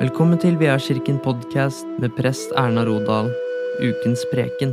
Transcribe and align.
Velkommen 0.00 0.38
til 0.40 0.54
Vi 0.56 0.64
er 0.64 0.80
kirken 0.80 1.18
podkast 1.20 1.84
med 2.00 2.14
prest 2.16 2.54
Erna 2.56 2.86
Rodal, 2.88 3.26
ukens 3.84 4.22
preken. 4.30 4.70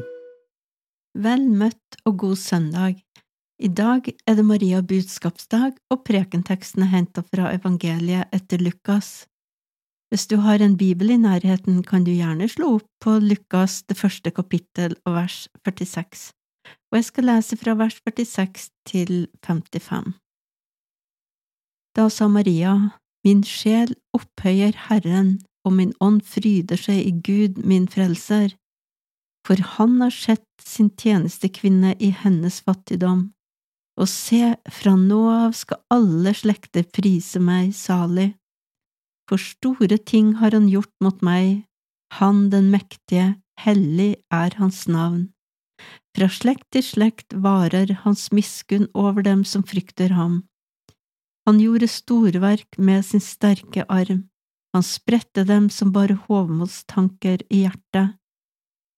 Vel 1.20 1.42
møtt 1.52 1.98
og 2.08 2.14
god 2.22 2.38
søndag. 2.40 3.02
I 3.60 3.68
dag 3.68 4.06
er 4.08 4.38
det 4.38 4.46
Maria 4.48 4.80
budskapsdag, 4.80 5.74
og 5.92 6.06
prekenteksten 6.08 6.86
er 6.86 6.94
henta 6.94 7.26
fra 7.28 7.50
evangeliet 7.58 8.32
etter 8.32 8.64
Lukas. 8.64 9.26
Hvis 10.08 10.30
du 10.32 10.38
har 10.46 10.64
en 10.64 10.78
bibel 10.80 11.12
i 11.12 11.18
nærheten, 11.20 11.82
kan 11.84 12.06
du 12.08 12.14
gjerne 12.14 12.48
slå 12.48 12.78
opp 12.78 12.88
på 13.04 13.18
Lukas 13.20 13.82
det 13.84 13.98
første 14.00 14.32
kapittel 14.32 14.96
og 15.04 15.18
vers 15.18 15.42
46, 15.68 16.30
og 16.88 17.02
jeg 17.02 17.10
skal 17.10 17.28
lese 17.34 17.60
fra 17.60 17.76
vers 17.76 18.00
46 18.08 18.70
til 18.88 19.28
55. 19.44 20.08
Da 22.00 22.08
sa 22.08 22.32
Maria, 22.32 22.78
Min 23.28 23.42
sjel 23.44 23.90
opphøyer 24.16 24.78
Herren, 24.88 25.42
og 25.68 25.74
min 25.76 25.92
ånd 26.00 26.22
fryder 26.24 26.80
seg 26.80 27.02
i 27.04 27.12
Gud 27.12 27.58
min 27.68 27.90
frelser, 27.92 28.54
for 29.44 29.60
han 29.76 29.98
har 30.00 30.14
sett 30.16 30.48
sin 30.64 30.88
tjenestekvinne 30.96 31.98
i 32.00 32.14
hennes 32.22 32.62
fattigdom. 32.64 33.26
Og 34.00 34.08
se, 34.08 34.54
fra 34.72 34.94
nå 34.96 35.20
av 35.34 35.56
skal 35.60 35.82
alle 35.92 36.32
slekter 36.40 36.88
prise 36.96 37.42
meg 37.44 37.74
salig. 37.76 38.30
For 39.28 39.42
store 39.42 39.98
ting 40.00 40.38
har 40.40 40.56
han 40.56 40.70
gjort 40.72 40.94
mot 41.04 41.24
meg, 41.26 41.66
han 42.22 42.46
den 42.54 42.70
mektige, 42.72 43.34
hellig 43.60 44.14
er 44.32 44.56
hans 44.62 44.86
navn. 44.88 45.34
Fra 46.16 46.30
slekt 46.32 46.70
til 46.72 46.86
slekt 46.86 47.36
varer 47.36 47.92
hans 48.06 48.30
miskunn 48.32 48.88
over 48.96 49.26
dem 49.26 49.44
som 49.44 49.68
frykter 49.68 50.16
ham. 50.16 50.46
Han 51.48 51.60
gjorde 51.64 51.88
storverk 51.88 52.78
med 52.78 53.06
sin 53.06 53.22
sterke 53.24 53.86
arm, 53.88 54.26
han 54.74 54.84
spredte 54.84 55.44
dem 55.44 55.70
som 55.70 55.92
bare 55.96 56.18
hovmodstanker 56.28 57.42
i 57.50 57.62
hjertet. 57.64 58.18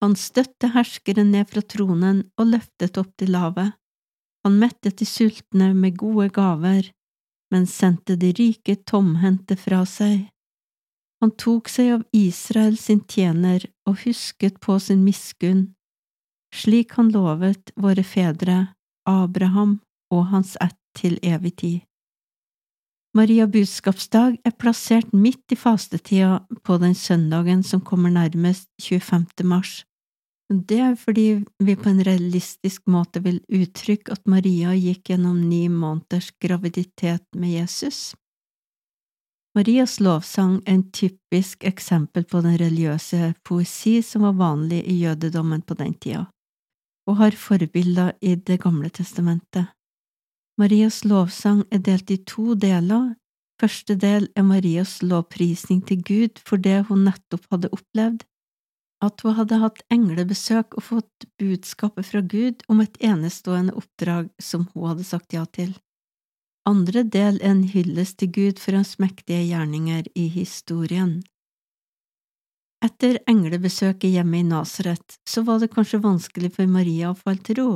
Han 0.02 0.16
støtte 0.16 0.72
herskeren 0.74 1.30
ned 1.32 1.50
fra 1.52 1.62
tronen 1.62 2.24
og 2.40 2.50
løftet 2.54 2.98
opp 2.98 3.12
til 3.22 3.36
lavet. 3.36 3.76
Han 4.44 4.58
mettet 4.58 4.98
de 4.98 5.06
sultne 5.06 5.74
med 5.76 5.98
gode 6.00 6.30
gaver, 6.34 6.90
men 7.54 7.68
sendte 7.68 8.16
de 8.18 8.32
rike 8.34 8.80
tomhendte 8.82 9.58
fra 9.60 9.84
seg. 9.86 10.30
Han 11.22 11.36
tok 11.36 11.70
seg 11.70 11.92
av 11.98 12.06
Israel 12.16 12.80
sin 12.80 13.04
tjener 13.06 13.68
og 13.86 14.00
husket 14.06 14.58
på 14.64 14.80
sin 14.80 15.04
miskunn, 15.04 15.68
slik 16.56 16.96
han 16.98 17.12
lovet 17.14 17.76
våre 17.76 18.04
fedre, 18.08 18.74
Abraham 19.06 19.78
og 20.10 20.26
hans 20.32 20.56
ett 20.64 20.80
til 20.98 21.20
evig 21.22 21.56
tid. 21.62 21.89
Maria 23.18 23.48
budskapsdag 23.50 24.36
er 24.46 24.54
plassert 24.54 25.14
midt 25.18 25.52
i 25.52 25.58
fastetida 25.58 26.44
på 26.62 26.78
den 26.78 26.94
søndagen 26.96 27.64
som 27.66 27.82
kommer 27.82 28.14
nærmest 28.14 28.70
25. 28.82 29.26
mars. 29.50 29.84
Det 30.50 30.78
er 30.82 30.96
fordi 30.96 31.44
vi 31.60 31.76
på 31.76 31.90
en 31.90 32.04
realistisk 32.06 32.86
måte 32.86 33.22
vil 33.26 33.40
uttrykke 33.50 34.14
at 34.14 34.30
Maria 34.30 34.76
gikk 34.78 35.10
gjennom 35.10 35.42
ni 35.50 35.68
måneders 35.70 36.30
graviditet 36.42 37.26
med 37.34 37.54
Jesus. 37.54 38.14
Marias 39.58 39.98
lovsang 40.00 40.60
er 40.66 40.76
en 40.78 40.86
typisk 40.94 41.66
eksempel 41.66 42.26
på 42.30 42.44
den 42.46 42.58
religiøse 42.62 43.34
poesi 43.46 44.00
som 44.06 44.28
var 44.28 44.38
vanlig 44.38 44.84
i 44.86 45.00
jødedommen 45.02 45.66
på 45.66 45.78
den 45.82 45.98
tida, 45.98 46.28
og 47.10 47.18
har 47.18 47.34
forbilder 47.34 48.14
i 48.22 48.36
Det 48.36 48.62
gamle 48.62 48.90
testamentet. 48.90 49.74
Marias 50.60 51.06
lovsang 51.08 51.64
er 51.72 51.80
delt 51.80 52.12
i 52.12 52.18
to 52.28 52.54
deler. 52.60 53.14
Første 53.62 53.96
del 53.96 54.28
er 54.36 54.44
Marias 54.44 54.98
lovprisning 55.04 55.80
til 55.88 56.02
Gud 56.04 56.42
for 56.44 56.60
det 56.60 56.82
hun 56.90 57.06
nettopp 57.08 57.46
hadde 57.54 57.72
opplevd, 57.76 58.26
at 59.04 59.24
hun 59.24 59.38
hadde 59.38 59.60
hatt 59.62 59.80
englebesøk 59.96 60.76
og 60.76 60.84
fått 60.84 61.28
budskapet 61.40 62.08
fra 62.08 62.22
Gud 62.34 62.66
om 62.68 62.82
et 62.84 63.00
enestående 63.00 63.76
oppdrag 63.80 64.28
som 64.44 64.68
hun 64.74 64.90
hadde 64.92 65.08
sagt 65.08 65.36
ja 65.36 65.46
til. 65.48 65.72
Andre 66.68 67.06
del 67.08 67.40
er 67.40 67.54
en 67.54 67.64
hyllest 67.72 68.20
til 68.20 68.32
Gud 68.36 68.60
for 68.60 68.76
hans 68.76 68.98
mektige 69.00 69.46
gjerninger 69.48 70.10
i 70.16 70.28
historien. 70.34 71.22
Etter 72.84 73.22
englebesøket 73.32 74.12
hjemme 74.12 74.42
i 74.42 74.48
Nasaret 74.48 75.20
så 75.28 75.44
var 75.48 75.64
det 75.64 75.72
kanskje 75.72 76.02
vanskelig 76.04 76.52
for 76.58 76.68
Maria 76.68 77.14
å 77.14 77.18
falle 77.20 77.44
til 77.48 77.60
ro. 77.62 77.72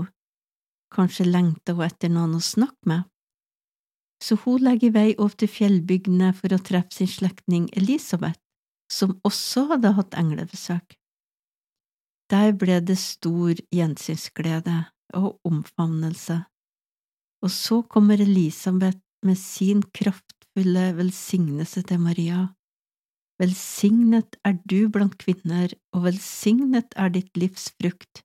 Kanskje 0.94 1.26
lengta 1.26 1.74
hun 1.74 1.88
etter 1.88 2.12
noen 2.14 2.38
å 2.38 2.44
snakke 2.44 2.90
med? 2.90 3.08
Så 4.24 4.38
hun 4.44 4.62
legger 4.64 4.94
vei 4.96 5.10
over 5.18 5.36
til 5.36 5.52
fjellbygdene 5.52 6.32
for 6.38 6.54
å 6.54 6.62
treffe 6.62 6.96
sin 6.96 7.10
slektning 7.12 7.68
Elisabeth, 7.76 8.40
som 8.92 9.18
også 9.28 9.66
hadde 9.74 9.96
hatt 9.98 10.18
englebesøk. 10.20 10.96
Der 12.32 12.54
ble 12.56 12.80
det 12.86 13.00
stor 13.02 13.58
gjensynsglede 13.74 14.78
og 15.18 15.42
omfavnelse, 15.50 16.40
og 17.44 17.52
så 17.52 17.82
kommer 17.84 18.22
Elisabeth 18.22 19.02
med 19.26 19.40
sin 19.40 19.82
kraftfulle 19.98 20.92
velsignelse 20.98 21.84
til 21.90 22.00
Maria. 22.06 22.46
Velsignet 23.42 24.38
er 24.46 24.56
du 24.70 24.88
blant 24.94 25.18
kvinner, 25.20 25.74
og 25.92 26.06
velsignet 26.08 26.96
er 26.96 27.12
ditt 27.18 27.34
livs 27.40 27.72
frukt 27.76 28.24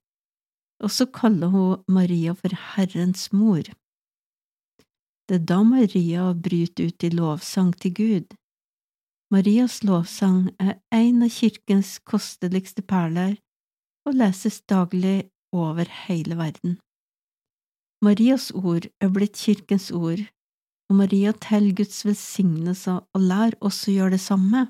og 0.79 0.91
så 0.91 1.05
kaller 1.11 1.51
hun 1.53 1.83
Maria 1.87 2.33
for 2.33 2.55
Herrens 2.73 3.29
mor. 3.35 3.63
Det 5.29 5.37
er 5.37 5.45
da 5.45 5.61
Maria 5.63 6.31
bryter 6.33 6.89
ut 6.89 7.03
i 7.05 7.09
lovsang 7.13 7.73
til 7.77 7.93
Gud. 7.93 8.35
Marias 9.29 9.83
lovsang 9.85 10.49
er 10.57 10.79
en 10.95 11.21
av 11.21 11.29
kirkens 11.29 11.99
kosteligste 12.01 12.81
perler 12.81 13.35
og 14.09 14.17
leses 14.17 14.61
daglig 14.65 15.29
over 15.53 15.85
hele 16.07 16.37
verden. 16.39 16.79
Marias 18.01 18.49
ord 18.55 18.87
er 19.03 19.13
blitt 19.13 19.37
kirkens 19.37 19.91
ord, 19.91 20.23
og 20.89 20.97
Maria 21.03 21.35
teller 21.37 21.75
Guds 21.77 22.01
velsignelser 22.07 23.03
og 23.13 23.21
lærer 23.21 23.57
oss 23.61 23.83
å 23.85 23.93
gjøre 23.93 24.15
det 24.15 24.23
samme. 24.23 24.65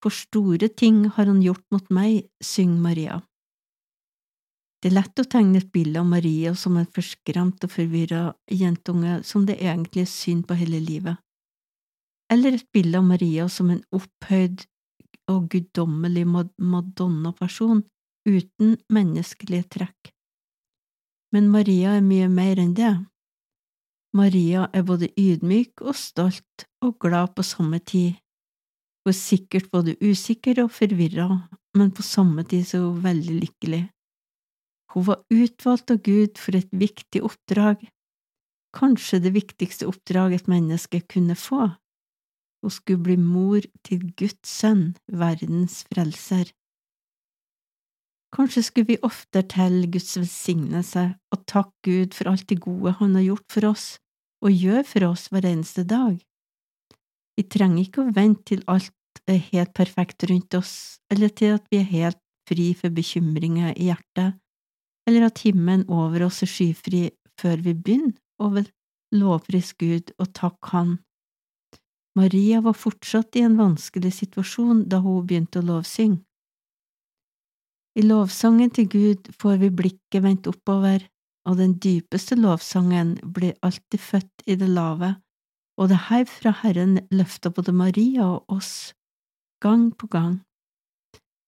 For 0.00 0.14
store 0.14 0.70
ting 0.70 1.04
har 1.18 1.26
han 1.28 1.42
gjort 1.44 1.66
mot 1.74 1.90
meg, 1.92 2.30
synger 2.40 2.80
Maria. 2.80 3.20
Det 4.78 4.92
er 4.92 4.94
lett 4.94 5.18
å 5.18 5.26
tegne 5.26 5.58
et 5.58 5.72
bilde 5.74 5.98
av 5.98 6.06
Maria 6.06 6.52
som 6.54 6.76
en 6.78 6.86
forskremt 6.94 7.64
og 7.66 7.72
forvirra 7.72 8.22
jentunge 8.46 9.16
som 9.26 9.46
det 9.48 9.56
egentlig 9.58 10.04
er 10.04 10.12
synd 10.12 10.46
på 10.46 10.54
hele 10.60 10.78
livet, 10.78 11.18
eller 12.30 12.54
et 12.54 12.68
bilde 12.72 13.00
av 13.00 13.08
Maria 13.08 13.48
som 13.50 13.72
en 13.74 13.82
opphøyd 13.90 14.62
og 15.28 15.48
guddommelig 15.52 16.24
madonna-person 16.30 17.82
uten 18.28 18.76
menneskelige 18.92 19.66
trekk. 19.78 20.12
Men 21.34 21.50
Maria 21.52 21.98
er 21.98 22.06
mye 22.06 22.30
mer 22.32 22.60
enn 22.62 22.72
det. 22.78 22.94
Maria 24.16 24.68
er 24.72 24.86
både 24.88 25.10
ydmyk 25.20 25.82
og 25.84 25.98
stolt 25.98 26.64
og 26.84 26.96
glad 27.02 27.34
på 27.36 27.44
samme 27.44 27.82
tid. 27.82 28.16
Hun 29.04 29.12
er 29.12 29.18
sikkert 29.18 29.68
både 29.74 29.98
usikker 30.00 30.62
og 30.64 30.72
forvirra, 30.72 31.28
men 31.76 31.92
på 31.92 32.04
samme 32.06 32.46
tid 32.48 32.64
så 32.70 32.86
veldig 33.02 33.36
lykkelig. 33.42 33.84
Hun 34.94 35.04
var 35.04 35.24
utvalgt 35.28 35.90
av 35.92 36.00
Gud 36.04 36.38
for 36.40 36.56
et 36.56 36.70
viktig 36.72 37.20
oppdrag, 37.26 37.82
kanskje 38.76 39.20
det 39.24 39.34
viktigste 39.36 39.88
oppdrag 39.88 40.36
et 40.36 40.48
menneske 40.48 41.02
kunne 41.12 41.36
få. 41.36 41.68
Hun 42.64 42.72
skulle 42.72 43.04
bli 43.04 43.18
mor 43.20 43.66
til 43.86 44.08
Guds 44.18 44.48
sønn, 44.48 44.96
verdens 45.06 45.82
frelser. 45.92 46.50
Kanskje 48.34 48.64
skulle 48.64 48.90
vi 48.90 49.02
oftere 49.06 49.46
telle 49.48 49.88
Guds 49.92 50.16
velsignelse 50.18 51.04
og 51.32 51.44
takke 51.48 51.76
Gud 51.86 52.16
for 52.16 52.28
alt 52.28 52.48
det 52.50 52.58
gode 52.60 52.92
Han 52.98 53.14
har 53.16 53.24
gjort 53.24 53.46
for 53.52 53.68
oss 53.70 53.86
og 54.44 54.52
gjør 54.52 54.84
for 54.84 55.06
oss 55.08 55.28
hver 55.32 55.48
eneste 55.48 55.84
dag. 55.88 56.18
Vi 57.38 57.44
trenger 57.48 57.84
ikke 57.84 58.04
å 58.04 58.12
vente 58.12 58.52
til 58.52 58.66
alt 58.68 58.92
er 59.28 59.40
helt 59.52 59.72
perfekt 59.76 60.24
rundt 60.28 60.54
oss, 60.54 60.98
eller 61.12 61.28
til 61.28 61.56
at 61.56 61.64
vi 61.72 61.80
er 61.80 61.88
helt 61.90 62.20
fri 62.48 62.70
for 62.76 62.92
bekymringer 62.94 63.74
i 63.76 63.90
hjertet 63.90 64.36
eller 65.08 65.28
at 65.30 65.40
himmelen 65.40 65.86
over 65.88 66.26
oss 66.28 66.42
er 66.44 66.50
skyfri 66.52 67.08
før 67.40 67.62
vi 67.64 67.72
begynner 67.74 68.16
over 68.44 68.68
lovfrisk 69.16 69.80
Gud 69.80 70.12
og 70.20 70.32
takk 70.36 70.72
Han. 70.74 70.98
Maria 72.18 72.60
var 72.60 72.76
fortsatt 72.76 73.36
i 73.38 73.44
en 73.46 73.56
vanskelig 73.58 74.12
situasjon 74.18 74.84
da 74.90 75.00
hun 75.04 75.26
begynte 75.26 75.62
å 75.62 75.68
lovsynge. 75.68 76.20
I 77.98 78.04
lovsangen 78.04 78.70
til 78.74 78.86
Gud 78.90 79.30
får 79.40 79.56
vi 79.62 79.70
blikket 79.74 80.22
vendt 80.22 80.46
oppover, 80.50 81.02
og 81.48 81.56
den 81.58 81.72
dypeste 81.82 82.36
lovsangen 82.38 83.16
blir 83.34 83.56
alltid 83.66 84.02
født 84.02 84.44
i 84.46 84.54
det 84.60 84.68
lave, 84.70 85.16
og 85.78 85.90
det 85.90 86.04
her 86.06 86.26
fra 86.30 86.52
Herren 86.60 86.98
løfter 87.10 87.54
både 87.54 87.74
Maria 87.74 88.26
og 88.36 88.54
oss, 88.54 88.92
gang 89.62 89.88
på 89.98 90.10
gang. 90.12 90.38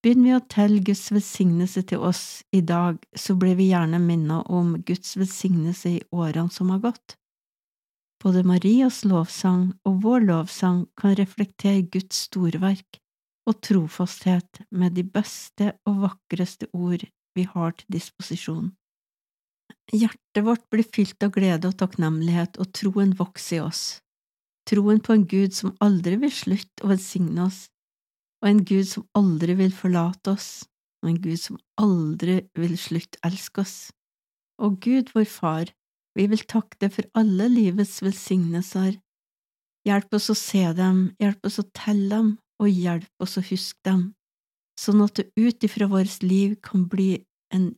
Begynner 0.00 0.30
vi 0.30 0.36
å 0.38 0.44
telle 0.48 0.80
Guds 0.80 1.10
velsignelse 1.12 1.82
til 1.90 2.00
oss 2.08 2.42
i 2.56 2.62
dag, 2.64 2.96
så 3.12 3.34
blir 3.36 3.58
vi 3.58 3.68
gjerne 3.68 4.00
minnet 4.00 4.48
om 4.48 4.78
Guds 4.88 5.12
velsignelse 5.20 5.92
i 5.98 6.02
årene 6.16 6.48
som 6.52 6.72
har 6.72 6.80
gått. 6.86 7.16
Både 8.20 8.42
Marias 8.44 9.02
lovsang 9.04 9.70
og 9.88 10.00
vår 10.04 10.24
lovsang 10.28 10.82
kan 10.96 11.16
reflektere 11.16 11.84
Guds 11.92 12.26
storverk 12.28 13.00
og 13.48 13.60
trofasthet 13.64 14.62
med 14.70 14.96
de 14.96 15.04
beste 15.04 15.74
og 15.88 16.02
vakreste 16.06 16.68
ord 16.72 17.04
vi 17.36 17.46
har 17.48 17.76
til 17.76 17.96
disposisjon. 17.96 18.70
Hjertet 19.92 20.44
vårt 20.46 20.64
blir 20.72 20.86
fylt 20.86 21.22
av 21.24 21.32
glede 21.34 21.68
og 21.68 21.76
takknemlighet, 21.80 22.58
og 22.62 22.70
troen 22.76 23.12
vokser 23.18 23.58
i 23.58 23.64
oss. 23.64 23.82
Troen 24.68 25.00
på 25.02 25.16
en 25.16 25.26
Gud 25.26 25.56
som 25.56 25.74
aldri 25.82 26.16
vil 26.20 26.32
slutte 26.34 26.84
å 26.84 26.92
velsigne 26.92 27.48
oss, 27.48 27.64
og 28.40 28.48
en 28.48 28.62
Gud 28.64 28.88
som 28.88 29.06
aldri 29.18 29.56
vil 29.58 29.72
forlate 29.74 30.34
oss, 30.34 30.50
og 31.02 31.12
en 31.12 31.20
Gud 31.22 31.40
som 31.40 31.58
aldri 31.80 32.40
vil 32.58 32.76
slutte 32.80 33.20
elske 33.26 33.64
oss. 33.64 33.76
Og 34.60 34.80
Gud, 34.84 35.12
vår 35.14 35.28
Far, 35.28 35.72
vi 36.16 36.26
vil 36.28 36.42
takke 36.48 36.76
deg 36.80 36.94
for 36.96 37.08
alle 37.16 37.48
livets 37.52 38.00
velsignelser. 38.04 38.96
Hjelp 39.88 40.16
oss 40.16 40.28
å 40.32 40.36
se 40.36 40.64
dem, 40.76 41.10
hjelp 41.22 41.46
oss 41.48 41.60
å 41.62 41.68
telle 41.76 42.08
dem, 42.12 42.32
og 42.60 42.68
hjelp 42.68 43.24
oss 43.24 43.38
å 43.40 43.44
huske 43.44 43.80
dem, 43.88 44.10
sånn 44.76 45.00
at 45.04 45.16
det 45.16 45.30
ut 45.40 45.64
ifra 45.64 45.88
vårt 45.88 46.20
liv 46.24 46.58
kan 46.64 46.84
bli 46.92 47.22
en 47.54 47.70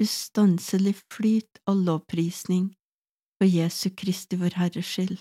ustanselig 0.00 0.96
flyt 1.12 1.60
av 1.68 1.82
lovprisning 1.84 2.70
for 3.36 3.48
Jesu 3.48 3.90
Kristi 3.92 4.38
vår 4.40 4.56
Herres 4.56 4.88
skyld. 4.88 5.20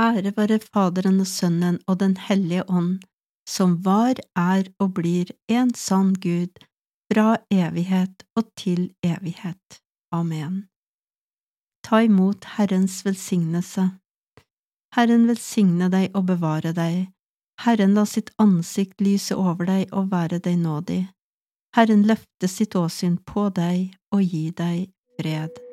Ære 0.00 0.32
være 0.36 0.58
Faderen 0.64 1.20
og 1.22 1.28
Sønnen 1.28 1.76
og 1.86 2.00
Den 2.00 2.16
hellige 2.18 2.64
ånd, 2.68 3.04
som 3.48 3.80
var, 3.82 4.20
er 4.34 4.68
og 4.80 4.94
blir 4.98 5.30
en 5.48 5.74
sann 5.74 6.14
Gud, 6.14 6.62
fra 7.12 7.36
evighet 7.52 8.24
og 8.36 8.48
til 8.56 8.92
evighet. 9.04 9.80
Amen. 10.12 10.64
Ta 11.84 12.00
imot 12.02 12.44
Herrens 12.56 13.02
velsignelse. 13.04 13.90
Herren 14.96 15.26
velsigne 15.28 15.90
deg 15.92 16.14
og 16.16 16.28
bevare 16.30 16.72
deg. 16.72 17.10
Herren 17.64 17.94
la 17.98 18.06
sitt 18.08 18.32
ansikt 18.40 19.02
lyse 19.04 19.36
over 19.36 19.68
deg 19.68 19.92
og 19.92 20.10
være 20.14 20.40
deg 20.42 20.58
nådig. 20.62 21.02
Herren 21.76 22.06
løfte 22.08 22.48
sitt 22.48 22.74
åsyn 22.78 23.18
på 23.26 23.48
deg 23.54 23.94
og 24.14 24.22
gi 24.22 24.48
deg 24.54 24.88
fred. 25.18 25.63